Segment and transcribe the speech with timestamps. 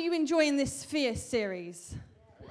[0.00, 1.94] you enjoying this Fierce series?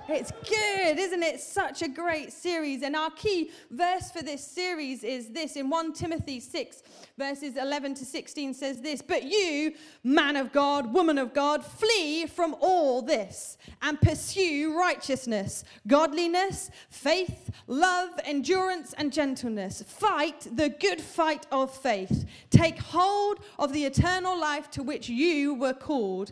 [0.08, 1.40] It's good, isn't it?
[1.40, 2.84] Such a great series.
[2.84, 6.84] And our key verse for this series is this in 1 Timothy 6,
[7.18, 9.74] verses 11 to 16 says this But you,
[10.04, 17.50] man of God, woman of God, flee from all this and pursue righteousness, godliness, faith,
[17.66, 19.82] love, endurance, and gentleness.
[19.88, 22.26] Fight the good fight of faith.
[22.52, 26.32] Take hold of the eternal life to which you were called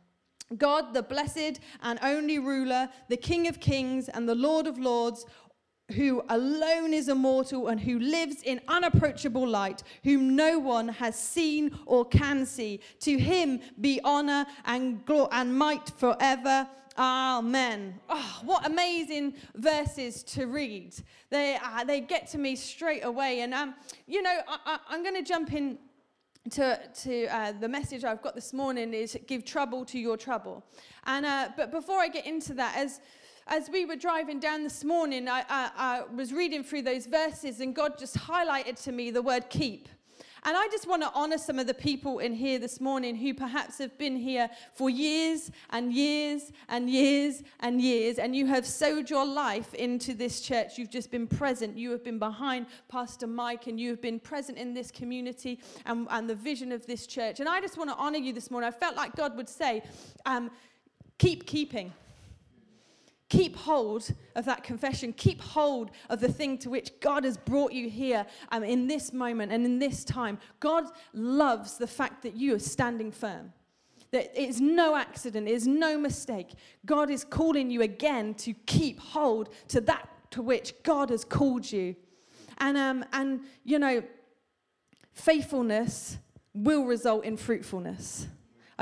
[0.57, 5.25] God, the blessed and only ruler, the King of kings and the Lord of lords,
[5.91, 11.77] who alone is immortal and who lives in unapproachable light, whom no one has seen
[11.85, 12.79] or can see.
[13.01, 16.67] To him be honor and, glory and might forever.
[16.97, 17.99] Amen.
[18.09, 20.93] Oh, what amazing verses to read.
[21.29, 23.41] They, uh, they get to me straight away.
[23.41, 23.75] And, um,
[24.07, 25.77] you know, I, am going to jump in
[26.49, 30.63] to, to uh, the message I've got this morning is give trouble to your trouble.
[31.05, 32.99] And, uh, but before I get into that, as,
[33.47, 37.59] as we were driving down this morning, I, I, I was reading through those verses
[37.59, 39.87] and God just highlighted to me the word keep.
[40.43, 43.31] And I just want to honor some of the people in here this morning who
[43.31, 48.65] perhaps have been here for years and years and years and years, and you have
[48.65, 50.79] sowed your life into this church.
[50.79, 51.77] You've just been present.
[51.77, 56.07] You have been behind Pastor Mike, and you have been present in this community and,
[56.09, 57.39] and the vision of this church.
[57.39, 58.67] And I just want to honor you this morning.
[58.67, 59.83] I felt like God would say,
[60.25, 60.49] um,
[61.19, 61.93] keep keeping.
[63.31, 65.13] Keep hold of that confession.
[65.13, 69.13] Keep hold of the thing to which God has brought you here um, in this
[69.13, 70.37] moment and in this time.
[70.59, 70.83] God
[71.13, 73.53] loves the fact that you are standing firm.
[74.11, 76.49] That it's no accident, it's no mistake.
[76.85, 81.71] God is calling you again to keep hold to that to which God has called
[81.71, 81.95] you.
[82.57, 84.03] And, um, and you know,
[85.13, 86.17] faithfulness
[86.53, 88.27] will result in fruitfulness.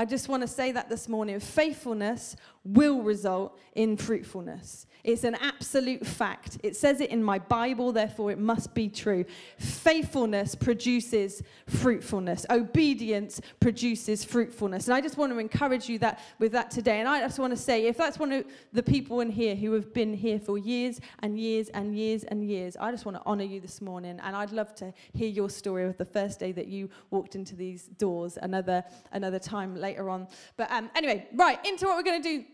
[0.00, 1.38] I just want to say that this morning.
[1.40, 2.34] Faithfulness
[2.64, 4.86] will result in fruitfulness.
[5.02, 6.58] It's an absolute fact.
[6.62, 9.24] It says it in my Bible, therefore it must be true.
[9.58, 12.44] Faithfulness produces fruitfulness.
[12.50, 14.88] Obedience produces fruitfulness.
[14.88, 17.00] And I just want to encourage you that with that today.
[17.00, 19.72] And I just want to say, if that's one of the people in here who
[19.72, 23.22] have been here for years and years and years and years, I just want to
[23.24, 24.20] honor you this morning.
[24.22, 27.56] And I'd love to hear your story of the first day that you walked into
[27.56, 30.28] these doors another another time later on.
[30.56, 32.44] But um, anyway, right, into what we're going to do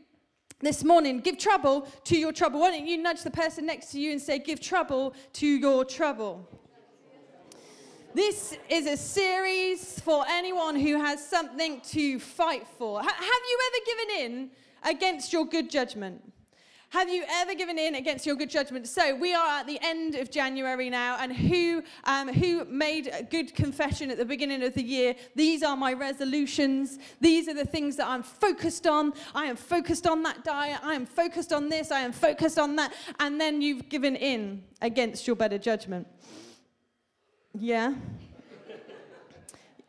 [0.61, 1.21] this morning.
[1.21, 2.61] Give trouble to your trouble.
[2.61, 5.84] Why don't you nudge the person next to you and say, Give trouble to your
[5.84, 6.49] trouble?
[8.15, 13.00] This is a series for anyone who has something to fight for.
[13.00, 14.50] H- have you ever given in
[14.84, 16.22] against your good judgment?
[16.91, 18.87] Have you ever given in against your good judgment?
[18.87, 23.25] So we are at the end of January now, and who um, who made a
[23.25, 25.17] good confession at the beginning of the year?
[25.35, 27.01] These are my resolutions.
[27.21, 29.15] These are the things that I'm focused on.
[29.35, 30.79] I am focused on that diet.
[30.85, 31.91] I am focused on this.
[31.91, 32.95] I am focused on that.
[33.19, 36.07] And then you've given in against your better judgment.
[37.53, 37.95] Yeah.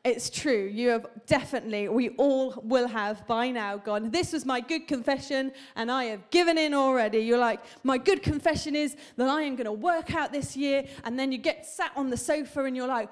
[0.08, 0.72] It's true.
[0.74, 5.52] You have definitely, we all will have by now gone, this was my good confession
[5.76, 7.20] and I have given in already.
[7.20, 10.86] You're like, my good confession is that I am going to work out this year.
[11.04, 13.10] And then you get sat on the sofa and you're like,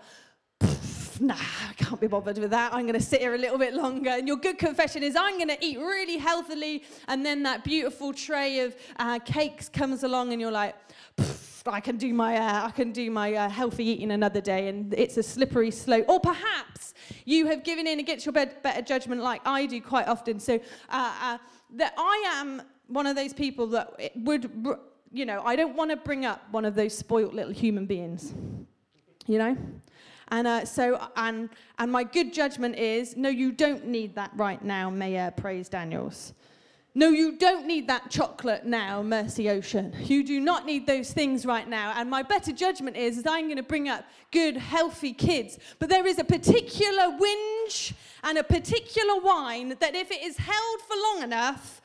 [1.19, 2.73] nah, I can't be bothered with that.
[2.73, 4.11] I'm going to sit here a little bit longer.
[4.11, 6.83] And your good confession is, I'm going to eat really healthily.
[7.09, 10.75] And then that beautiful tray of uh, cakes comes along and you're like,
[11.67, 14.93] I can do my, uh, I can do my uh, healthy eating another day, and
[14.93, 16.05] it's a slippery slope.
[16.07, 16.84] Or perhaps
[17.25, 20.39] you have given in against your better judgment, like I do quite often.
[20.39, 20.55] So
[20.89, 21.37] uh, uh,
[21.75, 24.49] that I am one of those people that would,
[25.11, 28.33] you know, I don't want to bring up one of those spoilt little human beings,
[29.27, 29.57] you know.
[30.29, 34.63] And uh, so, and and my good judgment is, no, you don't need that right
[34.63, 36.33] now, Mayor Praise Daniels.
[36.97, 39.93] No, you don't need that chocolate now, Mercy Ocean.
[39.99, 41.91] You do not need those things right now.
[41.93, 45.59] And my better judgment is, is I'm going to bring up good, healthy kids.
[45.77, 47.91] But there is a particular whinge
[48.23, 51.81] and a particular whine that if it is held for long enough,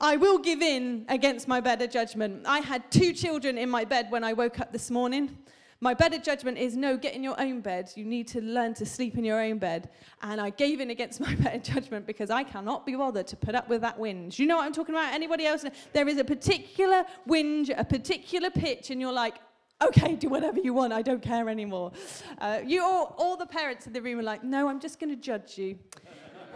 [0.00, 2.42] I will give in against my better judgment.
[2.44, 5.38] I had two children in my bed when I woke up this morning.
[5.82, 7.90] My better judgment is no, get in your own bed.
[7.96, 9.90] You need to learn to sleep in your own bed.
[10.22, 13.56] And I gave in against my better judgment because I cannot be bothered to put
[13.56, 14.38] up with that whinge.
[14.38, 15.12] You know what I'm talking about?
[15.12, 15.64] Anybody else?
[15.92, 19.34] There is a particular whinge, a particular pitch, and you're like,
[19.82, 20.92] okay, do whatever you want.
[20.92, 21.90] I don't care anymore.
[22.38, 25.10] Uh, you all, all the parents in the room are like, no, I'm just going
[25.10, 25.76] to judge you.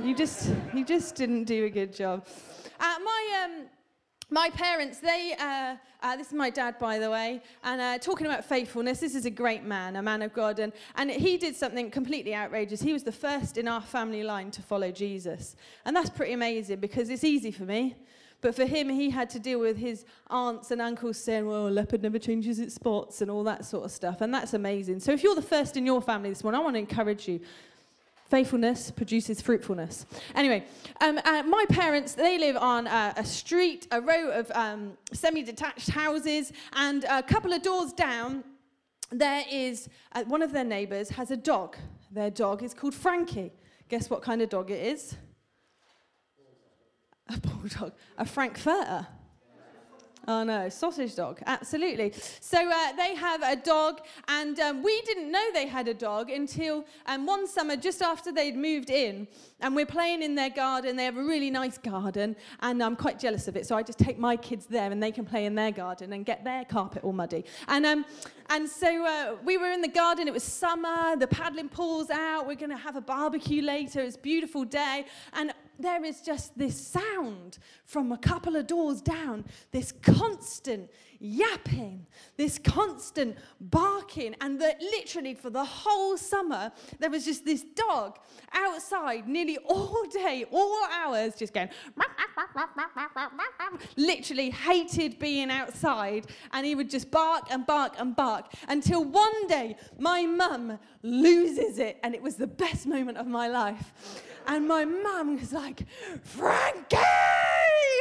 [0.00, 2.28] You just, you just didn't do a good job.
[2.78, 3.66] Uh, my, um,
[4.30, 8.26] my parents, they, uh, uh, this is my dad, by the way, and uh, talking
[8.26, 11.54] about faithfulness, this is a great man, a man of God, and, and he did
[11.54, 12.80] something completely outrageous.
[12.80, 15.54] He was the first in our family line to follow Jesus.
[15.84, 17.94] And that's pretty amazing because it's easy for me.
[18.40, 21.70] But for him, he had to deal with his aunts and uncles saying, well, a
[21.70, 24.20] leopard never changes its spots and all that sort of stuff.
[24.20, 25.00] And that's amazing.
[25.00, 27.40] So if you're the first in your family this morning, I want to encourage you
[28.28, 30.04] Faithfulness produces fruitfulness.
[30.34, 30.64] Anyway,
[31.00, 35.42] um, uh, my parents, they live on uh, a street, a row of um, semi
[35.42, 38.42] detached houses, and a couple of doors down,
[39.12, 41.76] there is uh, one of their neighbors has a dog.
[42.10, 43.52] Their dog is called Frankie.
[43.88, 45.16] Guess what kind of dog it is?
[47.28, 47.92] A bulldog.
[48.18, 49.06] A frankfurter.
[50.28, 52.12] Oh no, sausage dog, absolutely.
[52.40, 56.30] So uh, they have a dog, and um, we didn't know they had a dog
[56.30, 59.28] until um, one summer, just after they'd moved in,
[59.60, 60.96] and we're playing in their garden.
[60.96, 63.68] They have a really nice garden, and I'm quite jealous of it.
[63.68, 66.26] So I just take my kids there, and they can play in their garden and
[66.26, 67.44] get their carpet all muddy.
[67.68, 68.04] And um,
[68.50, 70.26] and so uh, we were in the garden.
[70.26, 71.16] It was summer.
[71.16, 72.48] The paddling pool's out.
[72.48, 74.00] We're going to have a barbecue later.
[74.00, 79.00] It's a beautiful day, and there is just this sound from a couple of doors
[79.00, 82.06] down, this constant yapping,
[82.36, 88.18] this constant barking, and that literally for the whole summer, there was just this dog
[88.52, 91.68] outside nearly all day, all hours, just going,
[93.96, 99.46] literally hated being outside, and he would just bark and bark and bark until one
[99.46, 103.92] day my mum loses it, and it was the best moment of my life.
[104.46, 105.82] And my mum was like,
[106.22, 106.96] Frankie!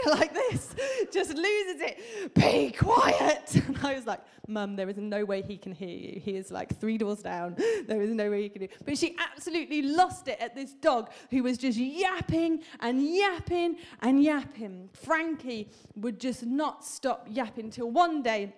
[0.06, 0.76] Like this,
[1.12, 2.34] just loses it.
[2.36, 3.56] Be quiet.
[3.68, 6.20] And I was like, Mum, there is no way he can hear you.
[6.20, 7.56] He is like three doors down.
[7.88, 8.70] There is no way he can hear.
[8.86, 14.24] But she absolutely lost it at this dog who was just yapping and yapping and
[14.24, 14.90] yapping.
[14.94, 18.54] Frankie would just not stop yapping till one day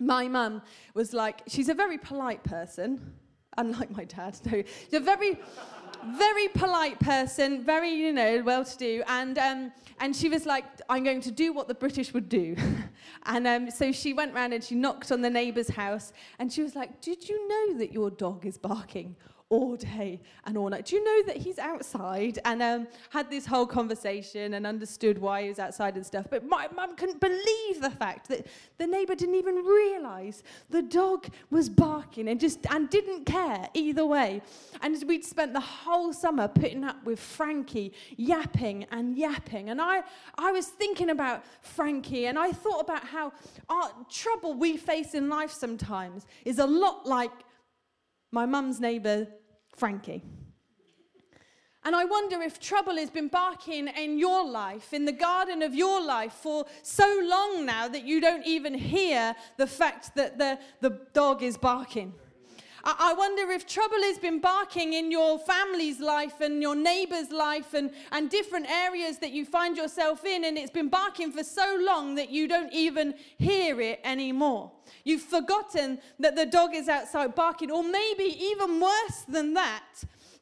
[0.00, 0.62] my mum
[0.94, 3.14] was like, she's a very polite person,
[3.58, 4.38] unlike my dad.
[4.50, 5.38] No, she's a very
[6.06, 9.02] very polite person, very, you know, well to do.
[9.06, 12.56] And, um, and she was like, I'm going to do what the British would do.
[13.26, 16.62] and um, so she went round and she knocked on the neighbour's house and she
[16.62, 19.16] was like, Did you know that your dog is barking?
[19.50, 20.86] All day and all night.
[20.86, 22.38] Do you know that he's outside?
[22.44, 26.26] And um, had this whole conversation and understood why he was outside and stuff.
[26.30, 28.46] But my mum couldn't believe the fact that
[28.78, 34.06] the neighbour didn't even realise the dog was barking and just and didn't care either
[34.06, 34.40] way.
[34.82, 39.70] And we'd spent the whole summer putting up with Frankie yapping and yapping.
[39.70, 40.04] And I,
[40.38, 43.32] I was thinking about Frankie and I thought about how
[43.68, 47.32] our trouble we face in life sometimes is a lot like
[48.30, 49.26] my mum's neighbour
[49.80, 50.22] Frankie.
[51.84, 55.74] And I wonder if trouble has been barking in your life, in the garden of
[55.74, 60.58] your life, for so long now that you don't even hear the fact that the,
[60.82, 62.12] the dog is barking.
[62.82, 67.74] I wonder if trouble has been barking in your family's life and your neighbor's life
[67.74, 71.78] and, and different areas that you find yourself in, and it's been barking for so
[71.80, 74.72] long that you don't even hear it anymore.
[75.04, 79.84] You've forgotten that the dog is outside barking, or maybe even worse than that,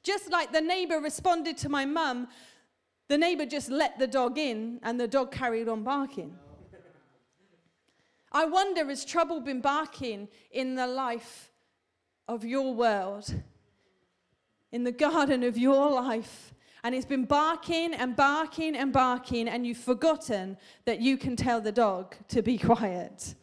[0.04, 2.28] just like the neighbor responded to my mum,
[3.08, 6.36] the neighbor just let the dog in and the dog carried on barking.
[8.30, 11.50] I wonder has trouble been barking in the life
[12.28, 13.34] of your world,
[14.70, 16.54] in the garden of your life?
[16.84, 21.60] And it's been barking and barking and barking, and you've forgotten that you can tell
[21.60, 23.34] the dog to be quiet.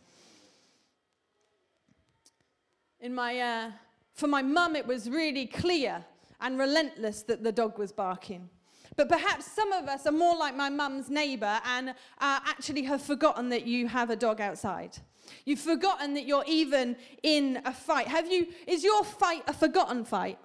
[3.01, 3.71] In my, uh,
[4.13, 6.03] for my mum, it was really clear
[6.41, 8.49] and relentless that the dog was barking.
[8.95, 13.01] But perhaps some of us are more like my mum's neighbour and uh, actually have
[13.01, 14.97] forgotten that you have a dog outside.
[15.45, 18.07] You've forgotten that you're even in a fight.
[18.07, 18.47] Have you?
[18.67, 20.39] Is your fight a forgotten fight?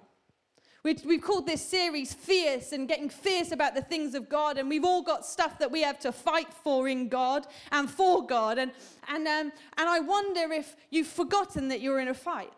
[0.83, 4.57] We've called this series Fierce and getting fierce about the things of God.
[4.57, 8.25] And we've all got stuff that we have to fight for in God and for
[8.25, 8.57] God.
[8.57, 8.71] And,
[9.07, 12.51] and, um, and I wonder if you've forgotten that you're in a fight.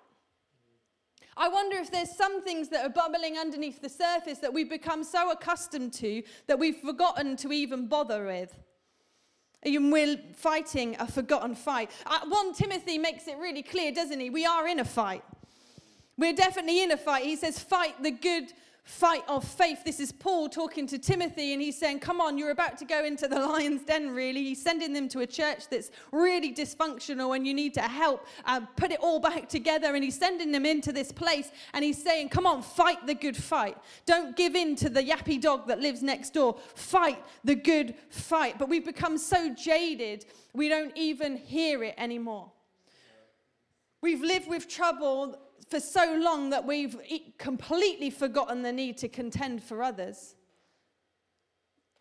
[1.35, 5.03] I wonder if there's some things that are bubbling underneath the surface that we've become
[5.03, 8.57] so accustomed to that we've forgotten to even bother with.
[9.65, 11.89] And we're fighting a forgotten fight.
[12.05, 14.29] Uh, 1 Timothy makes it really clear, doesn't he?
[14.29, 15.23] We are in a fight.
[16.17, 17.23] We're definitely in a fight.
[17.23, 18.53] He says, fight the good
[18.83, 19.83] fight of faith.
[19.85, 23.03] This is Paul talking to Timothy, and he's saying, Come on, you're about to go
[23.05, 24.43] into the lion's den, really.
[24.43, 28.61] He's sending them to a church that's really dysfunctional, and you need to help uh,
[28.75, 29.95] put it all back together.
[29.95, 33.37] And he's sending them into this place, and he's saying, Come on, fight the good
[33.37, 33.77] fight.
[34.05, 36.57] Don't give in to the yappy dog that lives next door.
[36.75, 38.59] Fight the good fight.
[38.59, 42.51] But we've become so jaded, we don't even hear it anymore.
[44.01, 45.39] We've lived with trouble
[45.73, 46.95] for so long that we've
[47.39, 50.35] completely forgotten the need to contend for others.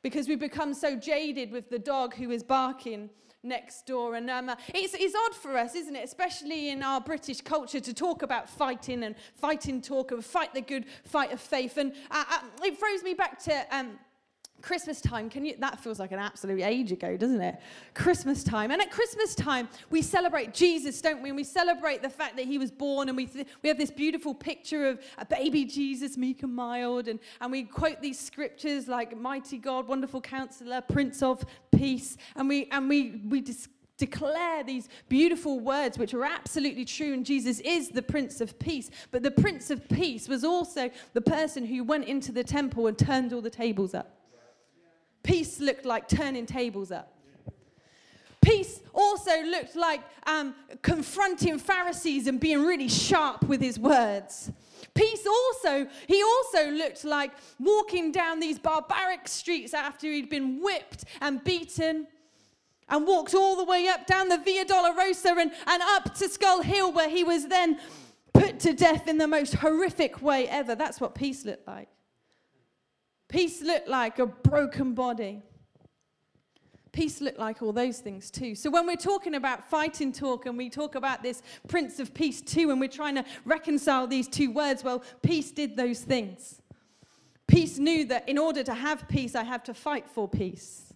[0.03, 3.09] Because we've become so jaded with the dog who is barking
[3.43, 4.17] next door.
[4.17, 6.05] And um, uh, it's, it's odd for us, isn't it?
[6.05, 10.61] Especially in our British culture to talk about fighting and fighting talk of fight the
[10.61, 11.79] good fight of faith.
[11.79, 13.65] And uh, uh, it throws me back to.
[13.75, 13.99] Um,
[14.63, 15.55] Christmas time, can you?
[15.59, 17.61] That feels like an absolute age ago, doesn't it?
[17.95, 18.71] Christmas time.
[18.71, 21.31] And at Christmas time, we celebrate Jesus, don't we?
[21.31, 23.91] And we celebrate the fact that he was born, and we, th- we have this
[23.91, 27.09] beautiful picture of a baby Jesus, meek and mild.
[27.09, 32.17] And, and we quote these scriptures like Mighty God, Wonderful Counselor, Prince of Peace.
[32.37, 37.27] And we, and we, we dis- declare these beautiful words, which are absolutely true, and
[37.27, 38.91] Jesus is the Prince of Peace.
[39.11, 42.97] But the Prince of Peace was also the person who went into the temple and
[42.97, 44.22] turned all the tables up.
[45.23, 47.13] Peace looked like turning tables up.
[48.41, 54.51] Peace also looked like um, confronting Pharisees and being really sharp with his words.
[54.95, 61.05] Peace also, he also looked like walking down these barbaric streets after he'd been whipped
[61.21, 62.09] and beaten
[62.89, 66.63] and walked all the way up down the Via Dolorosa and, and up to Skull
[66.63, 67.79] Hill, where he was then
[68.35, 70.75] put to death in the most horrific way ever.
[70.75, 71.89] That's what peace looked like.
[73.33, 75.43] Peace looked like a broken body.
[76.93, 78.55] Peace looked like all those things too.
[78.55, 82.43] So when we're talking about fighting talk and we talk about this Prince of Peace
[82.43, 86.61] too, and we're trying to reconcile these two words, well, peace did those things.
[87.47, 90.93] Peace knew that in order to have peace, I have to fight for peace.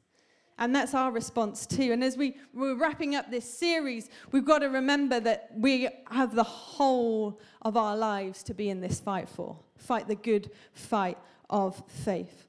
[0.59, 1.93] And that's our response too.
[1.93, 6.35] And as we, we're wrapping up this series, we've got to remember that we have
[6.35, 9.59] the whole of our lives to be in this fight for.
[9.77, 11.17] Fight the good fight
[11.51, 12.47] of faith.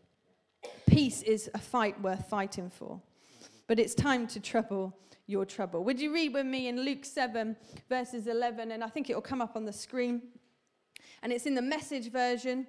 [0.88, 3.02] Peace is a fight worth fighting for,
[3.68, 5.84] but it's time to trouble your trouble.
[5.84, 7.56] Would you read with me in Luke 7,
[7.90, 8.72] verses 11?
[8.72, 10.22] And I think it will come up on the screen.
[11.22, 12.66] And it's in the message version.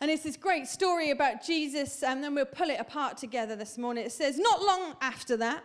[0.00, 3.78] And it's this great story about Jesus, and then we'll pull it apart together this
[3.78, 4.04] morning.
[4.04, 5.64] It says, Not long after that,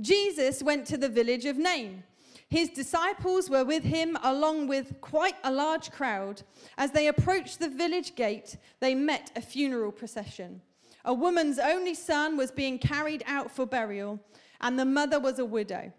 [0.00, 2.04] Jesus went to the village of Nain
[2.50, 6.42] his disciples were with him, along with quite a large crowd.
[6.76, 10.60] As they approached the village gate, they met a funeral procession.
[11.04, 14.18] A woman's only son was being carried out for burial,
[14.60, 15.92] and the mother was a widow.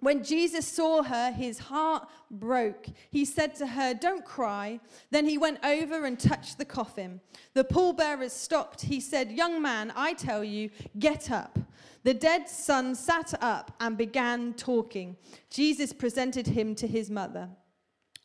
[0.00, 2.86] When Jesus saw her, his heart broke.
[3.10, 4.78] He said to her, Don't cry.
[5.10, 7.20] Then he went over and touched the coffin.
[7.54, 8.82] The pallbearers stopped.
[8.82, 11.58] He said, Young man, I tell you, get up.
[12.02, 15.16] The dead son sat up and began talking.
[15.50, 17.48] Jesus presented him to his mother.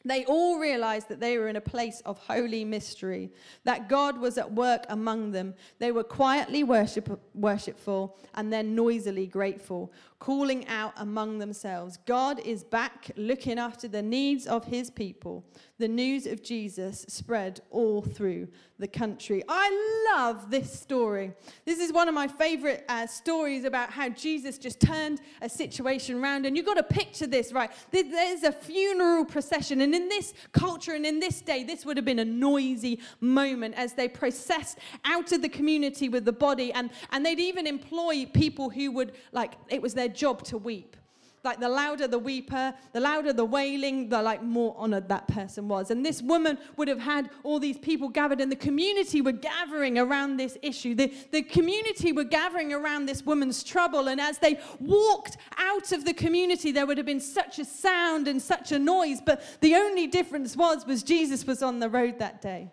[0.04, 3.32] They all realized that they were in a place of holy mystery,
[3.64, 5.54] that God was at work among them.
[5.80, 12.64] They were quietly worship, worshipful and then noisily grateful, calling out among themselves God is
[12.64, 15.44] back looking after the needs of his people
[15.82, 18.48] the news of Jesus spread all through
[18.80, 19.44] the country.
[19.50, 21.34] I love this story.
[21.66, 26.22] This is one of my favorite uh, stories about how Jesus just turned a situation
[26.22, 26.46] around.
[26.46, 27.72] And you've got to picture this, right?
[27.92, 29.82] There's a funeral procession.
[29.82, 33.76] And in this culture and in this day, this would have been a noisy moment
[33.76, 36.72] as they processed out of the community with the body.
[36.74, 40.96] And, and they'd even employ people who would, like, it was their job to weep
[41.44, 45.68] like the louder the weeper, the louder the wailing, the like more honored that person
[45.68, 45.90] was.
[45.90, 49.98] And this woman would have had all these people gathered, and the community were gathering
[49.98, 50.94] around this issue.
[50.94, 54.08] The, the community were gathering around this woman's trouble.
[54.08, 58.28] And as they walked out of the community, there would have been such a sound
[58.28, 59.22] and such a noise.
[59.26, 62.72] But the only difference was, was Jesus was on the road that day.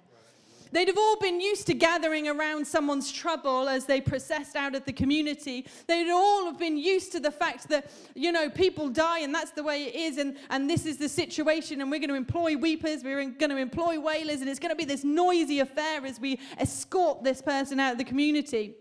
[0.73, 4.85] They'd have all been used to gathering around someone's trouble as they processed out of
[4.85, 5.67] the community.
[5.87, 9.53] They'd all have been used to the fact that, you know, people die and that's
[9.53, 12.57] the way it is and, and this is the situation and we're going to employ
[12.57, 16.21] weepers, we're going to employ wailers and it's going to be this noisy affair as
[16.21, 18.75] we escort this person out of the community.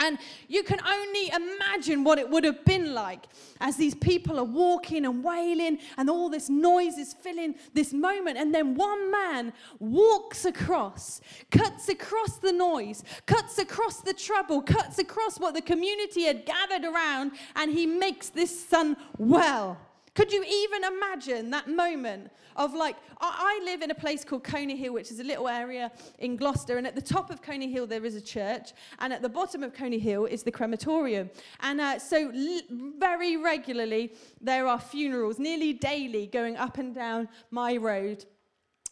[0.00, 3.26] And you can only imagine what it would have been like
[3.60, 8.38] as these people are walking and wailing, and all this noise is filling this moment.
[8.38, 14.98] And then one man walks across, cuts across the noise, cuts across the trouble, cuts
[14.98, 19.78] across what the community had gathered around, and he makes this son well.
[20.14, 24.76] Could you even imagine that moment of like, I, live in a place called Coney
[24.76, 27.86] Hill, which is a little area in Gloucester, and at the top of Coney Hill
[27.86, 31.30] there is a church, and at the bottom of Coney Hill is the crematorium.
[31.60, 32.60] And uh, so, l-
[32.98, 38.24] very regularly, there are funerals, nearly daily, going up and down my road.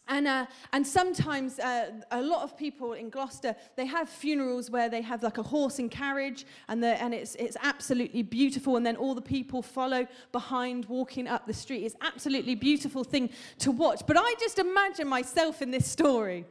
[0.08, 4.88] And, uh, and sometimes uh, a lot of people in Gloucester, they have funerals where
[4.88, 8.76] they have like a horse and carriage and, the, and it's, it's absolutely beautiful.
[8.76, 11.84] And then all the people follow behind walking up the street.
[11.84, 14.00] It's absolutely beautiful thing to watch.
[14.06, 16.46] But I just imagine myself in this story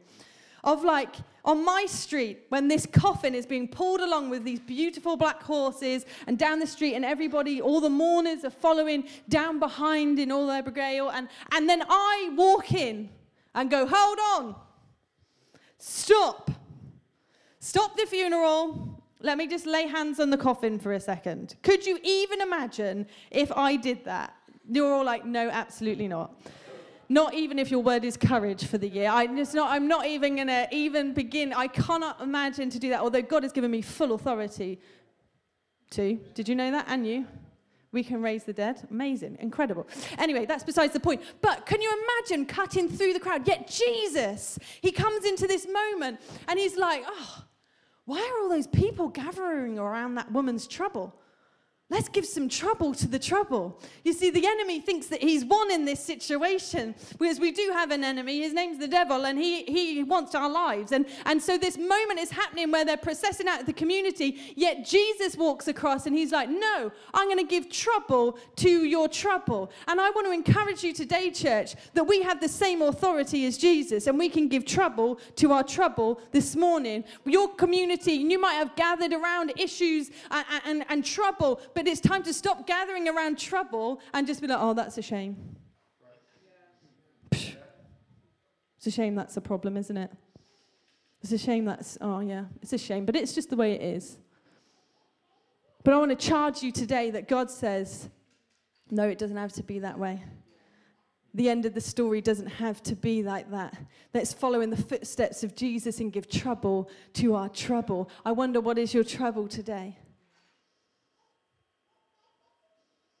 [0.62, 5.16] of like on my street when this coffin is being pulled along with these beautiful
[5.16, 10.18] black horses and down the street and everybody, all the mourners are following down behind
[10.18, 11.08] in all their regale.
[11.08, 13.08] And, and then I walk in
[13.54, 14.54] and go, hold on,
[15.78, 16.50] stop,
[17.60, 19.02] stop the funeral.
[19.20, 21.56] Let me just lay hands on the coffin for a second.
[21.62, 24.34] Could you even imagine if I did that?
[24.70, 26.40] You're all like, no, absolutely not.
[27.08, 29.08] Not even if your word is courage for the year.
[29.08, 31.54] I'm, just not, I'm not even going to even begin.
[31.54, 34.78] I cannot imagine to do that, although God has given me full authority
[35.92, 36.16] to.
[36.34, 36.84] Did you know that?
[36.88, 37.26] And you?
[37.90, 38.86] We can raise the dead.
[38.90, 39.38] Amazing.
[39.40, 39.86] Incredible.
[40.18, 41.22] Anyway, that's besides the point.
[41.40, 43.48] But can you imagine cutting through the crowd?
[43.48, 47.44] Yet Jesus, he comes into this moment and he's like, oh,
[48.04, 51.14] why are all those people gathering around that woman's trouble?
[51.90, 53.80] Let's give some trouble to the trouble.
[54.04, 57.90] You see, the enemy thinks that he's won in this situation because we do have
[57.90, 58.42] an enemy.
[58.42, 60.92] His name's the devil, and he, he wants our lives.
[60.92, 65.34] And, and so this moment is happening where they're processing out the community, yet Jesus
[65.34, 69.70] walks across and he's like, No, I'm going to give trouble to your trouble.
[69.86, 73.56] And I want to encourage you today, church, that we have the same authority as
[73.56, 77.04] Jesus and we can give trouble to our trouble this morning.
[77.24, 82.24] Your community, you might have gathered around issues and, and, and trouble but it's time
[82.24, 85.36] to stop gathering around trouble and just be like, oh, that's a shame.
[87.30, 90.10] It's a shame that's a problem, isn't it?
[91.22, 93.80] It's a shame that's, oh, yeah, it's a shame, but it's just the way it
[93.80, 94.18] is.
[95.84, 98.08] But I want to charge you today that God says,
[98.90, 100.20] no, it doesn't have to be that way.
[101.32, 103.78] The end of the story doesn't have to be like that.
[104.12, 108.10] Let's follow in the footsteps of Jesus and give trouble to our trouble.
[108.24, 109.96] I wonder what is your trouble today?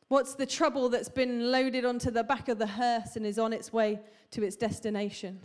[0.08, 3.52] What's the trouble that's been loaded onto the back of the hearse and is on
[3.52, 5.40] its way to its destination?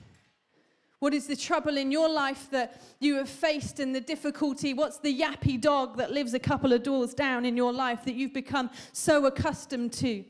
[1.00, 4.74] What is the trouble in your life that you have faced and the difficulty?
[4.74, 8.16] What's the yappy dog that lives a couple of doors down in your life that
[8.16, 10.24] you've become so accustomed to?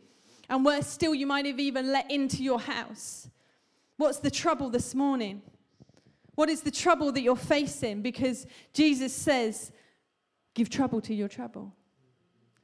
[0.49, 3.29] And worse still, you might have even let into your house.
[3.97, 5.43] What's the trouble this morning?
[6.33, 8.01] What is the trouble that you're facing?
[8.01, 9.71] Because Jesus says,
[10.55, 11.71] give trouble to your trouble.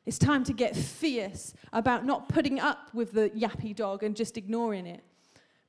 [0.09, 4.37] It's time to get fierce about not putting up with the yappy dog and just
[4.37, 5.03] ignoring it,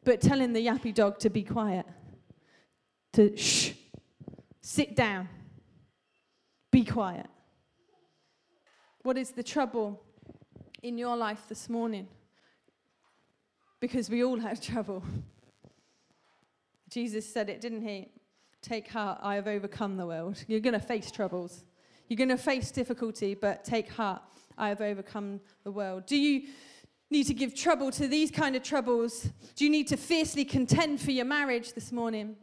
[0.03, 1.85] but telling the yappy dog to be quiet,
[3.13, 3.73] to shh,
[4.63, 5.29] sit down,
[6.71, 7.27] be quiet.
[9.03, 10.03] What is the trouble
[10.83, 12.09] in your life this morning?
[13.79, 15.05] Because we all have trouble.
[16.89, 18.09] Jesus said it, didn't he?
[18.63, 20.43] Take heart, I have overcome the world.
[20.49, 21.63] You're going to face troubles.
[22.11, 24.21] You're going to face difficulty, but take heart.
[24.59, 26.07] I have overcome the world.
[26.07, 26.49] Do you
[27.09, 29.31] need to give trouble to these kind of troubles?
[29.55, 32.35] Do you need to fiercely contend for your marriage this morning?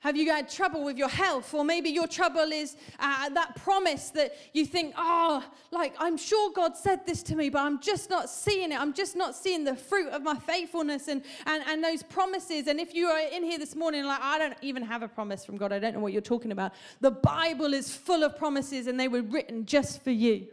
[0.00, 1.52] Have you had trouble with your health?
[1.54, 6.52] Or maybe your trouble is uh, that promise that you think, oh, like, I'm sure
[6.52, 8.80] God said this to me, but I'm just not seeing it.
[8.80, 12.66] I'm just not seeing the fruit of my faithfulness and, and, and those promises.
[12.66, 15.44] And if you are in here this morning, like, I don't even have a promise
[15.44, 16.72] from God, I don't know what you're talking about.
[17.00, 20.46] The Bible is full of promises and they were written just for you.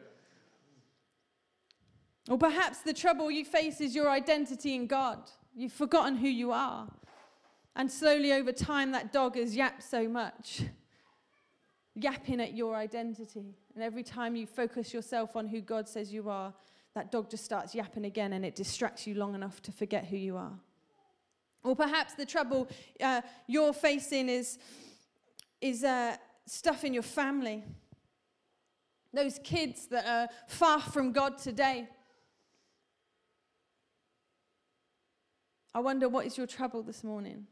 [2.30, 5.20] Or perhaps the trouble you face is your identity in God.
[5.54, 6.88] You've forgotten who you are.
[7.76, 10.62] And slowly over time, that dog has yapped so much,
[11.96, 13.56] yapping at your identity.
[13.74, 16.54] And every time you focus yourself on who God says you are,
[16.94, 20.18] that dog just starts yapping again and it distracts you long enough to forget who
[20.18, 20.54] you are.
[21.64, 22.68] Or perhaps the trouble
[23.02, 24.60] uh, you're facing is,
[25.62, 27.64] is uh, stuff in your family.
[29.14, 31.88] Those kids that are far from God today.
[35.74, 37.48] I wonder what is your trouble this morning?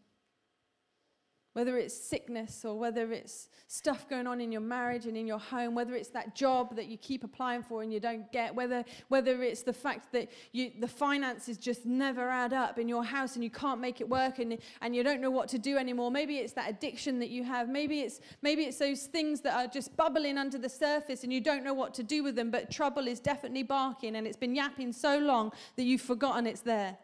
[1.54, 5.40] Whether it's sickness or whether it's stuff going on in your marriage and in your
[5.40, 8.86] home, whether it's that job that you keep applying for and you don't get, whether,
[9.10, 13.36] whether it's the fact that you, the finances just never add up in your house
[13.36, 16.10] and you can't make it work and, and you don't know what to do anymore.
[16.10, 17.68] Maybe it's that addiction that you have.
[17.68, 21.42] Maybe it's, maybe it's those things that are just bubbling under the surface and you
[21.42, 24.56] don't know what to do with them, but trouble is definitely barking and it's been
[24.56, 26.98] yapping so long that you've forgotten it's there.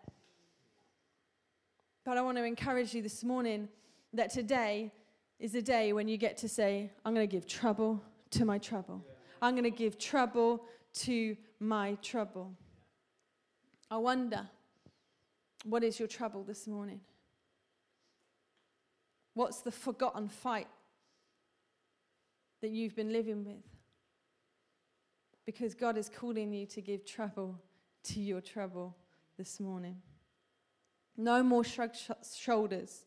[2.06, 3.68] But I want to encourage you this morning
[4.18, 4.92] that today
[5.40, 8.02] is a day when you get to say, I'm going to give trouble
[8.32, 9.04] to my trouble.
[9.42, 10.64] I'm going to give trouble
[10.96, 12.52] to my trouble.
[13.90, 14.48] I wonder,
[15.64, 17.00] what is your trouble this morning?
[19.36, 20.68] What's the forgotten fight
[22.62, 23.64] that you've been living with?
[25.46, 27.62] Because God is calling you to give trouble
[28.06, 28.96] to your trouble
[29.38, 30.02] this morning.
[31.16, 33.06] No more shrugged sh- shoulders.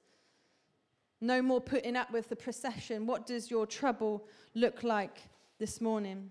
[1.21, 3.07] No more putting up with the procession.
[3.07, 5.19] What does your trouble look like
[5.59, 6.31] this morning?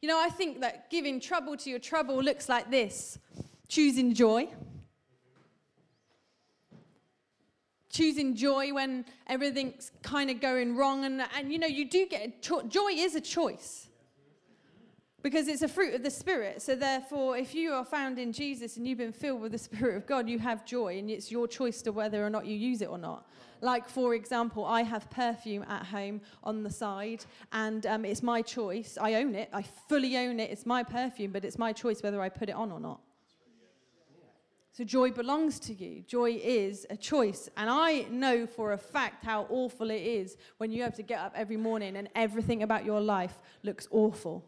[0.00, 3.18] You know, I think that giving trouble to your trouble looks like this
[3.68, 4.48] choosing joy.
[7.90, 11.04] Choosing joy when everything's kind of going wrong.
[11.04, 13.87] And, and you know, you do get cho- joy is a choice
[15.22, 16.62] because it's a fruit of the Spirit.
[16.62, 19.96] So, therefore, if you are found in Jesus and you've been filled with the Spirit
[19.96, 22.82] of God, you have joy, and it's your choice to whether or not you use
[22.82, 23.26] it or not.
[23.60, 28.42] Like, for example, I have perfume at home on the side, and um, it's my
[28.42, 28.96] choice.
[29.00, 30.50] I own it, I fully own it.
[30.50, 33.00] It's my perfume, but it's my choice whether I put it on or not.
[34.70, 36.04] So, joy belongs to you.
[36.06, 37.48] Joy is a choice.
[37.56, 41.18] And I know for a fact how awful it is when you have to get
[41.18, 44.44] up every morning and everything about your life looks awful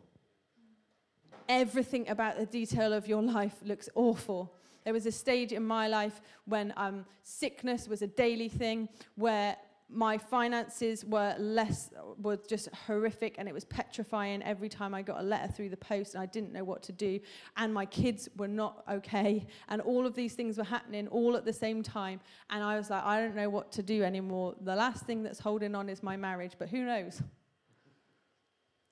[1.51, 4.55] everything about the detail of your life looks awful.
[4.85, 9.57] There was a stage in my life when um, sickness was a daily thing, where
[9.93, 11.91] my finances were less,
[12.23, 15.77] were just horrific, and it was petrifying every time I got a letter through the
[15.77, 17.19] post, and I didn't know what to do.
[17.57, 21.45] And my kids were not okay, and all of these things were happening all at
[21.45, 22.21] the same time.
[22.51, 24.55] And I was like, I don't know what to do anymore.
[24.61, 27.21] The last thing that's holding on is my marriage, but who knows?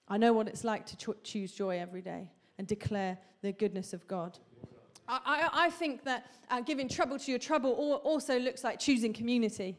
[0.08, 3.92] I know what it's like to cho- choose joy every day and declare the goodness
[3.92, 4.38] of God.
[5.08, 9.78] I, I, think that uh, giving trouble to your trouble also looks like choosing community.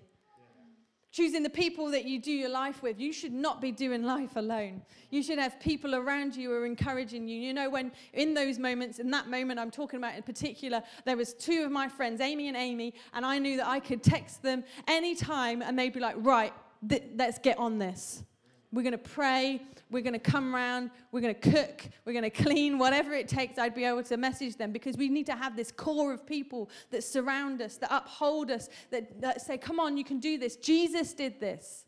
[1.11, 2.99] Choosing the people that you do your life with.
[2.99, 4.81] You should not be doing life alone.
[5.11, 7.39] You should have people around you who are encouraging you.
[7.39, 11.17] You know, when in those moments, in that moment I'm talking about in particular, there
[11.17, 14.41] was two of my friends, Amy and Amy, and I knew that I could text
[14.41, 16.53] them anytime and they'd be like, right,
[16.87, 18.23] th- let's get on this.
[18.71, 19.61] We're going to pray.
[19.89, 20.91] We're going to come round.
[21.11, 21.81] We're going to cook.
[22.05, 22.77] We're going to clean.
[22.77, 25.71] Whatever it takes, I'd be able to message them because we need to have this
[25.71, 30.03] core of people that surround us, that uphold us, that, that say, come on, you
[30.03, 30.55] can do this.
[30.55, 31.85] Jesus did this.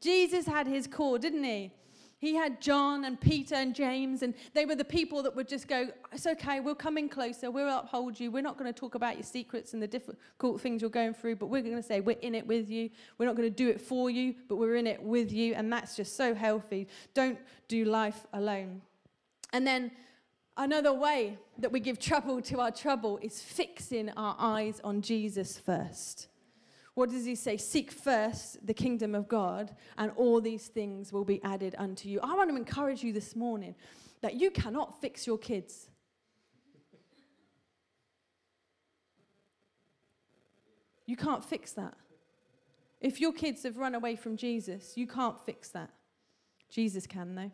[0.00, 1.72] Jesus had his core, didn't he?
[2.18, 5.68] He had John and Peter and James, and they were the people that would just
[5.68, 8.30] go, It's okay, we'll come in closer, we'll uphold you.
[8.30, 11.36] We're not going to talk about your secrets and the difficult things you're going through,
[11.36, 12.88] but we're going to say, We're in it with you.
[13.18, 15.54] We're not going to do it for you, but we're in it with you.
[15.54, 16.88] And that's just so healthy.
[17.12, 18.80] Don't do life alone.
[19.52, 19.90] And then
[20.56, 25.58] another way that we give trouble to our trouble is fixing our eyes on Jesus
[25.58, 26.28] first.
[26.96, 27.58] What does he say?
[27.58, 32.20] Seek first the kingdom of God, and all these things will be added unto you.
[32.22, 33.74] I want to encourage you this morning
[34.22, 35.90] that you cannot fix your kids.
[41.04, 41.92] You can't fix that.
[43.02, 45.90] If your kids have run away from Jesus, you can't fix that.
[46.70, 47.52] Jesus can, though.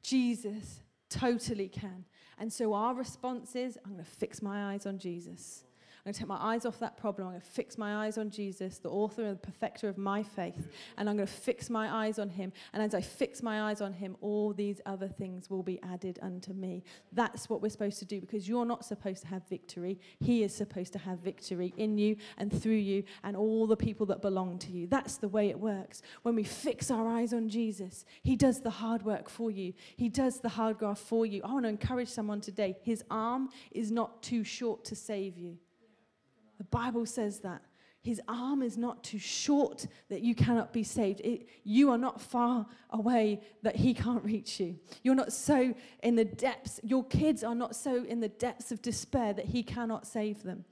[0.00, 0.80] Jesus
[1.10, 2.04] totally can.
[2.38, 5.64] And so our response is I'm going to fix my eyes on Jesus.
[6.04, 7.28] I'm going to take my eyes off that problem.
[7.28, 10.22] I'm going to fix my eyes on Jesus, the author and the perfecter of my
[10.22, 10.68] faith.
[10.98, 12.52] And I'm going to fix my eyes on him.
[12.74, 16.18] And as I fix my eyes on him, all these other things will be added
[16.20, 16.84] unto me.
[17.12, 19.98] That's what we're supposed to do because you're not supposed to have victory.
[20.20, 24.04] He is supposed to have victory in you and through you and all the people
[24.06, 24.86] that belong to you.
[24.86, 26.02] That's the way it works.
[26.20, 30.10] When we fix our eyes on Jesus, he does the hard work for you, he
[30.10, 31.40] does the hard graft for you.
[31.42, 32.76] I want to encourage someone today.
[32.82, 35.56] His arm is not too short to save you.
[36.58, 37.62] The Bible says that.
[38.04, 41.22] His arm is not too short that you cannot be saved.
[41.22, 44.78] It, you are not far away that he can't reach you.
[45.02, 48.82] You're not so in the depths, your kids are not so in the depths of
[48.82, 50.66] despair that he cannot save them.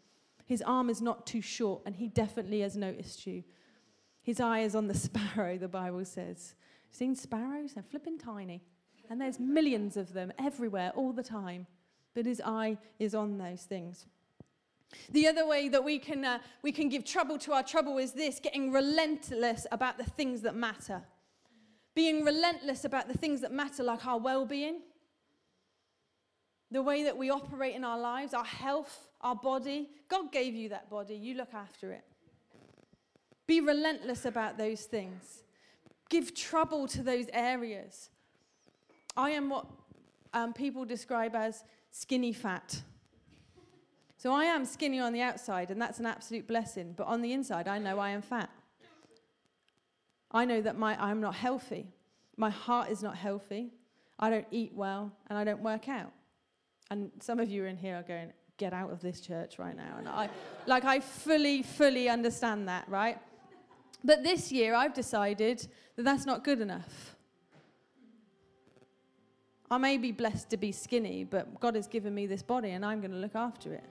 [0.44, 3.44] His arm is not too short, and he definitely has noticed you.
[4.20, 6.54] His eye is on the sparrow, the Bible says.
[6.90, 7.72] Seen sparrows?
[7.72, 8.62] They're flipping tiny.
[9.08, 11.66] And there's millions of them everywhere all the time.
[12.14, 14.06] But his eye is on those things.
[15.10, 18.12] The other way that we can, uh, we can give trouble to our trouble is
[18.12, 21.02] this getting relentless about the things that matter.
[21.94, 24.80] Being relentless about the things that matter, like our well being,
[26.70, 29.90] the way that we operate in our lives, our health, our body.
[30.08, 32.04] God gave you that body, you look after it.
[33.46, 35.42] Be relentless about those things.
[36.08, 38.10] Give trouble to those areas.
[39.16, 39.66] I am what
[40.32, 42.82] um, people describe as skinny fat.
[44.22, 46.94] So I am skinny on the outside, and that's an absolute blessing.
[46.96, 48.50] But on the inside, I know I am fat.
[50.30, 51.88] I know that my, I'm not healthy.
[52.36, 53.72] My heart is not healthy.
[54.20, 56.12] I don't eat well, and I don't work out.
[56.88, 59.96] And some of you in here are going, get out of this church right now.
[59.98, 60.30] And I,
[60.66, 63.18] like, I fully, fully understand that, right?
[64.04, 67.16] But this year, I've decided that that's not good enough.
[69.68, 72.84] I may be blessed to be skinny, but God has given me this body, and
[72.84, 73.82] I'm going to look after it.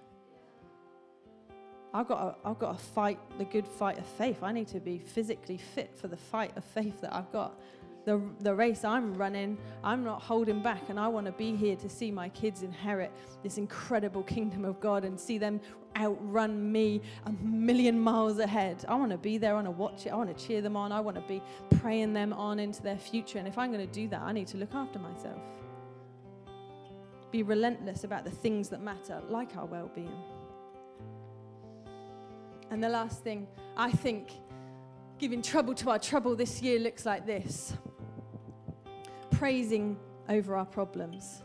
[1.93, 4.43] I've got, to, I've got to fight the good fight of faith.
[4.43, 7.59] I need to be physically fit for the fight of faith that I've got
[8.05, 10.89] the, the race I'm running, I'm not holding back.
[10.89, 13.11] And I want to be here to see my kids inherit
[13.43, 15.61] this incredible kingdom of God and see them
[15.97, 18.83] outrun me a million miles ahead.
[18.87, 19.51] I want to be there.
[19.51, 20.09] I want to watch it.
[20.09, 20.91] I want to cheer them on.
[20.91, 21.41] I want to be
[21.77, 23.39] praying them on into their future.
[23.39, 25.41] And if I'm going to do that, I need to look after myself.
[27.31, 30.11] Be relentless about the things that matter, like our well being.
[32.71, 34.31] And the last thing, I think
[35.19, 37.73] giving trouble to our trouble this year looks like this.
[39.29, 39.97] Praising
[40.29, 41.43] over our problems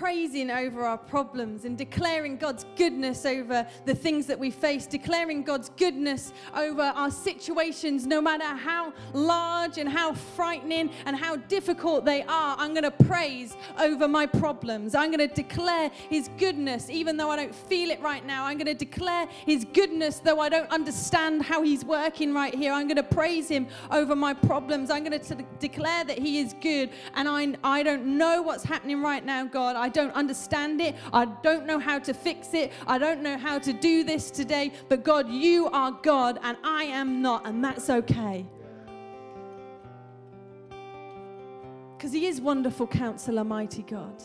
[0.00, 5.42] praising over our problems and declaring God's goodness over the things that we face, declaring
[5.42, 12.06] God's goodness over our situations, no matter how large and how frightening and how difficult
[12.06, 12.56] they are.
[12.58, 14.94] I'm going to praise over my problems.
[14.94, 18.46] I'm going to declare His goodness, even though I don't feel it right now.
[18.46, 22.72] I'm going to declare His goodness, though I don't understand how He's working right here.
[22.72, 24.88] I'm going to praise Him over my problems.
[24.88, 29.02] I'm going to declare that He is good, and I, I don't know what's happening
[29.02, 29.76] right now, God.
[29.76, 30.96] I don't understand it.
[31.12, 32.72] I don't know how to fix it.
[32.86, 34.72] I don't know how to do this today.
[34.88, 38.46] But God, you are God and I am not, and that's okay.
[41.96, 44.22] Because He is wonderful counselor, mighty God.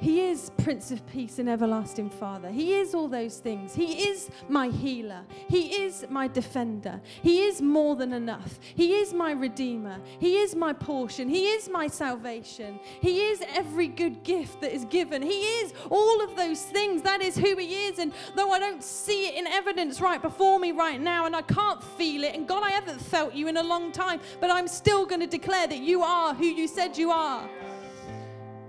[0.00, 2.50] He is Prince of Peace and Everlasting Father.
[2.50, 3.74] He is all those things.
[3.74, 5.22] He is my healer.
[5.48, 7.02] He is my defender.
[7.22, 8.58] He is more than enough.
[8.74, 9.98] He is my Redeemer.
[10.18, 11.28] He is my portion.
[11.28, 12.80] He is my salvation.
[13.00, 15.20] He is every good gift that is given.
[15.20, 17.02] He is all of those things.
[17.02, 17.98] That is who He is.
[17.98, 21.42] And though I don't see it in evidence right before me right now and I
[21.42, 24.66] can't feel it, and God, I haven't felt you in a long time, but I'm
[24.66, 27.48] still going to declare that you are who you said you are.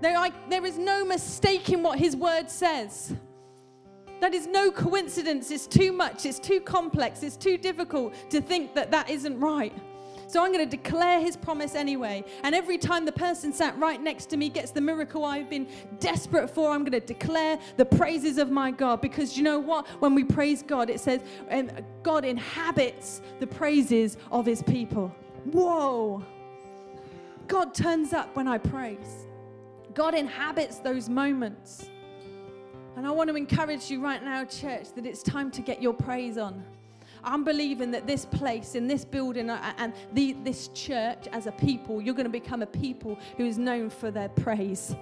[0.02, 3.14] There, I, there is no mistaking what his word says.
[4.20, 5.52] That is no coincidence.
[5.52, 6.26] It's too much.
[6.26, 7.22] It's too complex.
[7.22, 9.72] It's too difficult to think that that isn't right.
[10.26, 12.24] So I'm going to declare his promise anyway.
[12.42, 15.68] And every time the person sat right next to me gets the miracle I've been
[16.00, 19.00] desperate for, I'm going to declare the praises of my God.
[19.00, 19.86] Because you know what?
[20.00, 25.14] When we praise God, it says, and God inhabits the praises of his people.
[25.44, 26.24] Whoa.
[27.46, 29.28] God turns up when I praise.
[29.94, 31.88] God inhabits those moments.
[32.96, 35.94] And I want to encourage you right now, church, that it's time to get your
[35.94, 36.62] praise on.
[37.24, 42.02] I'm believing that this place, in this building, and the, this church as a people,
[42.02, 44.94] you're going to become a people who is known for their praise,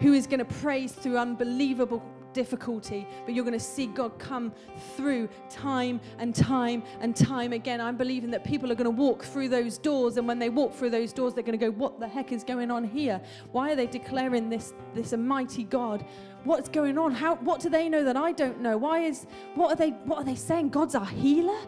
[0.00, 4.52] who is going to praise through unbelievable difficulty, but you're going to see God come
[4.96, 7.80] through time and time and time again.
[7.80, 10.74] I'm believing that people are going to walk through those doors, and when they walk
[10.74, 13.20] through those doors, they're going to go, What the heck is going on here?
[13.52, 16.04] Why are they declaring this, this almighty God?
[16.44, 17.12] What's going on?
[17.12, 18.78] How, what do they know that I don't know?
[18.78, 20.70] Why is, what are they, what are they saying?
[20.70, 21.58] God's our healer?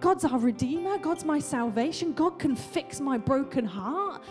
[0.00, 0.98] God's our redeemer?
[0.98, 2.12] God's my salvation?
[2.12, 4.22] God can fix my broken heart?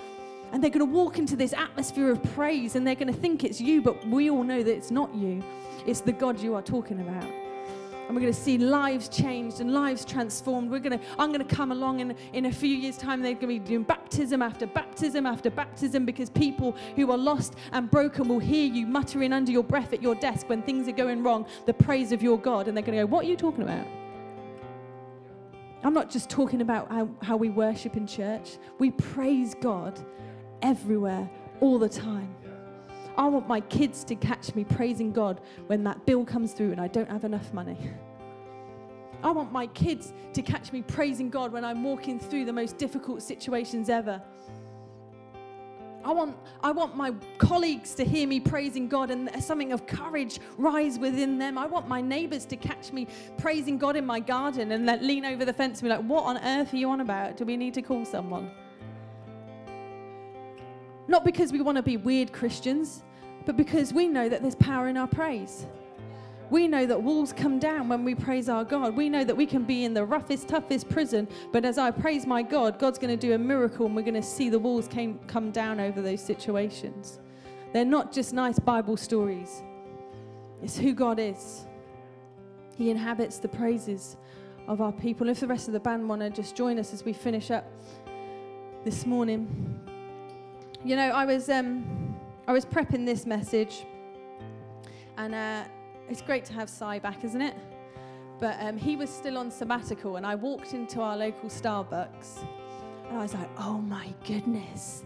[0.52, 3.44] And they're going to walk into this atmosphere of praise and they're going to think
[3.44, 5.44] it's you, but we all know that it's not you.
[5.86, 7.30] It's the God you are talking about.
[8.10, 10.72] And we're going to see lives changed and lives transformed.
[10.72, 13.22] We're going to, I'm going to come along in, in a few years' time.
[13.22, 17.54] They're going to be doing baptism after baptism after baptism because people who are lost
[17.72, 20.94] and broken will hear you muttering under your breath at your desk when things are
[20.94, 22.68] going wrong the praise of your God.
[22.68, 23.86] And they're going to go, What are you talking about?
[25.84, 30.04] I'm not just talking about how, how we worship in church, we praise God
[30.62, 32.36] everywhere, all the time.
[33.18, 36.80] I want my kids to catch me praising God when that bill comes through and
[36.80, 37.78] I don't have enough money.
[39.24, 42.78] I want my kids to catch me praising God when I'm walking through the most
[42.78, 44.22] difficult situations ever.
[46.04, 50.40] I want, I want my colleagues to hear me praising God and something of courage
[50.58, 51.58] rise within them.
[51.58, 55.44] I want my neighbors to catch me praising God in my garden and lean over
[55.44, 57.36] the fence and be like, What on earth are you on about?
[57.36, 58.50] Do we need to call someone?
[61.10, 63.02] Not because we want to be weird Christians,
[63.48, 65.66] but because we know that there's power in our praise.
[66.52, 68.96] We know that walls come down when we praise our God.
[68.96, 72.28] We know that we can be in the roughest, toughest prison, but as I praise
[72.28, 74.88] my God, God's going to do a miracle and we're going to see the walls
[74.88, 77.20] came, come down over those situations.
[77.74, 79.64] They're not just nice Bible stories,
[80.62, 81.66] it's who God is.
[82.78, 84.16] He inhabits the praises
[84.68, 85.28] of our people.
[85.28, 87.66] If the rest of the band want to just join us as we finish up
[88.86, 89.89] this morning.
[90.84, 92.16] You know, I was, um,
[92.48, 93.86] I was prepping this message
[95.18, 95.36] and.
[95.36, 95.64] Uh,
[96.10, 97.56] it's great to have Si back, isn't it?
[98.40, 102.44] But um, he was still on sabbatical, and I walked into our local Starbucks,
[103.08, 105.04] and I was like, oh my goodness.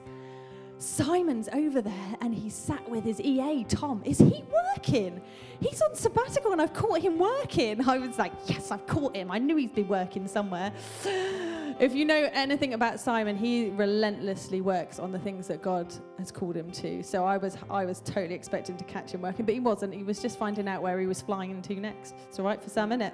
[0.77, 4.01] Simon's over there and he's sat with his EA, Tom.
[4.03, 4.43] Is he
[4.75, 5.21] working?
[5.61, 7.79] He's on sabbatical and I've caught him working.
[7.87, 9.31] I was like, yes, I've caught him.
[9.31, 10.73] I knew he'd be working somewhere.
[11.83, 16.31] If you know anything about Simon, he relentlessly works on the things that God has
[16.31, 17.03] called him to.
[17.03, 19.93] So I was, I was totally expecting to catch him working, but he wasn't.
[19.93, 22.15] He was just finding out where he was flying into next.
[22.29, 23.13] It's all right for Sam, it?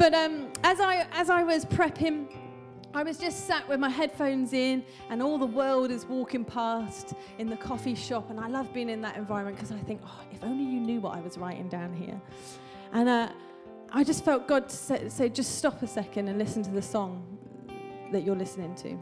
[0.00, 2.26] But um, as I as I was prepping,
[2.92, 7.14] I was just sat with my headphones in, and all the world is walking past
[7.38, 10.20] in the coffee shop, and I love being in that environment because I think, oh,
[10.32, 12.20] if only you knew what I was writing down here.
[12.92, 13.28] And uh,
[13.92, 17.35] I just felt God say, say, just stop a second and listen to the song
[18.12, 18.98] that you're listening to.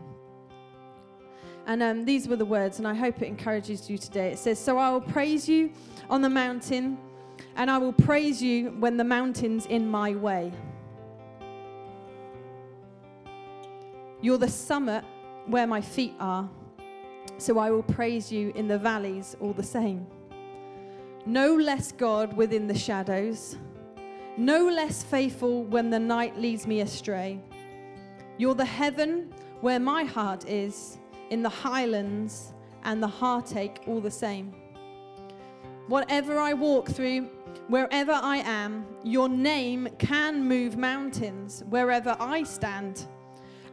[1.67, 4.33] And um, these were the words, and I hope it encourages you today.
[4.33, 5.71] It says, So I will praise you
[6.11, 6.99] on the mountain,
[7.57, 10.53] and I will praise you when the mountain's in my way.
[14.21, 15.05] You're the summit
[15.47, 16.49] where my feet are,
[17.39, 20.07] so I will praise you in the valleys all the same.
[21.27, 23.57] No less God within the shadows,
[24.37, 27.41] no less faithful when the night leads me astray.
[28.37, 30.99] You're the heaven where my heart is,
[31.31, 32.53] in the highlands
[32.85, 34.53] and the heartache all the same.
[35.87, 37.29] Whatever I walk through,
[37.69, 43.07] wherever I am, your name can move mountains wherever I stand.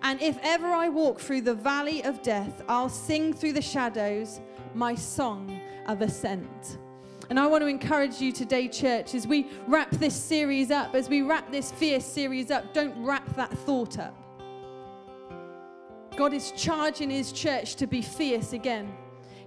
[0.03, 4.41] And if ever I walk through the valley of death, I'll sing through the shadows
[4.73, 6.77] my song of ascent.
[7.29, 11.07] And I want to encourage you today, church, as we wrap this series up, as
[11.07, 14.20] we wrap this fierce series up, don't wrap that thought up.
[16.21, 18.95] God is charging his church to be fierce again.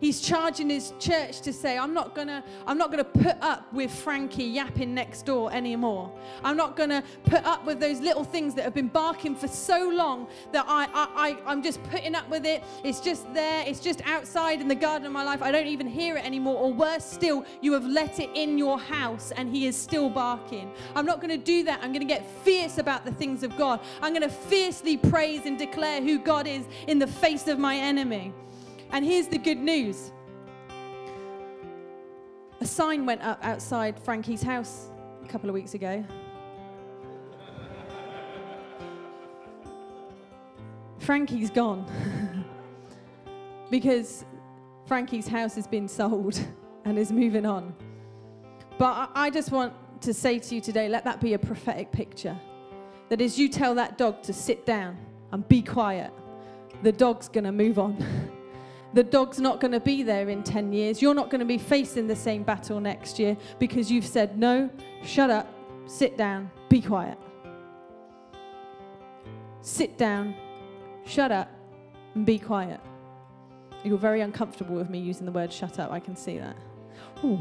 [0.04, 3.90] He's charging his church to say, I'm not gonna, I'm not gonna put up with
[3.90, 6.12] Frankie yapping next door anymore.
[6.42, 9.88] I'm not gonna put up with those little things that have been barking for so
[9.88, 12.62] long that I, I, I, am just putting up with it.
[12.84, 15.40] It's just there, it's just outside in the garden of my life.
[15.40, 16.58] I don't even hear it anymore.
[16.58, 20.70] Or worse still, you have let it in your house and he is still barking.
[20.94, 21.80] I'm not gonna do that.
[21.82, 23.80] I'm gonna get fierce about the things of God.
[24.02, 28.34] I'm gonna fiercely praise and declare who God is in the face of my enemy.
[28.90, 30.12] And here's the good news
[32.60, 34.88] a sign went up outside Frankie's house
[35.22, 36.04] a couple of weeks ago.
[40.98, 41.84] Frankie's gone
[43.70, 44.24] because
[44.86, 46.40] Frankie's house has been sold
[46.86, 47.74] and is moving on.
[48.78, 52.36] But I just want to say to you today let that be a prophetic picture.
[53.10, 54.96] That as you tell that dog to sit down
[55.32, 56.12] and be quiet,
[56.82, 58.30] the dog's going to move on.
[58.94, 61.02] the dog's not going to be there in 10 years.
[61.02, 64.70] You're not going to be facing the same battle next year because you've said, no,
[65.02, 65.52] shut up,
[65.86, 67.18] sit down, be quiet.
[69.62, 70.34] Sit down,
[71.04, 71.50] shut up,
[72.14, 72.80] and be quiet.
[73.82, 75.90] You're very uncomfortable with me using the word shut up.
[75.90, 76.56] I can see that.
[77.24, 77.38] Ooh.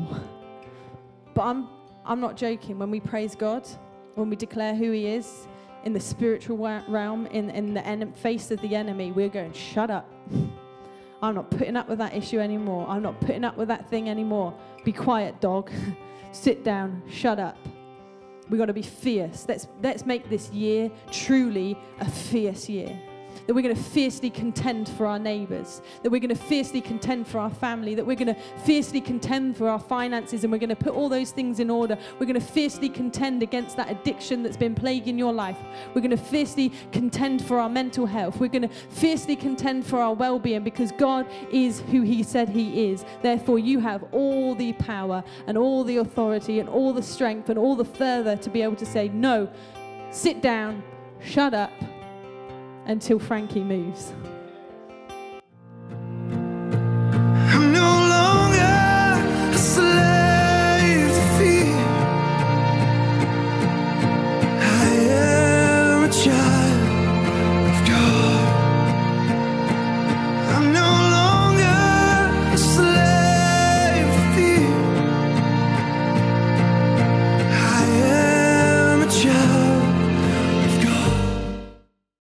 [1.36, 1.68] But I'm,
[2.04, 2.80] I'm not joking.
[2.80, 3.68] When we praise God,
[4.16, 5.48] when we declare who He is
[5.84, 10.10] in the spiritual realm, in, in the face of the enemy, we're going, shut up.
[11.24, 12.86] I'm not putting up with that issue anymore.
[12.90, 14.54] I'm not putting up with that thing anymore.
[14.84, 15.72] Be quiet, dog.
[16.34, 17.02] Sit down.
[17.10, 17.58] Shut up.
[18.50, 19.46] We've got to be fierce.
[19.48, 23.00] Let's, let's make this year truly a fierce year
[23.46, 27.28] that we're going to fiercely contend for our neighbors, that we're going to fiercely contend
[27.28, 30.70] for our family, that we're going to fiercely contend for our finances, and we're going
[30.70, 31.98] to put all those things in order.
[32.20, 35.58] We're going to fiercely contend against that addiction that's been plaguing your life.
[35.94, 38.40] We're going to fiercely contend for our mental health.
[38.40, 42.50] We're going to fiercely contend for our well being because God is who He said
[42.50, 43.06] He is.
[43.22, 47.60] Therefore, you have all the power and all the authority and all the strength and
[47.60, 49.50] all the further to be able to say, No,
[50.12, 50.84] sit down,
[51.20, 51.72] shut up
[52.86, 54.12] until Frankie moves.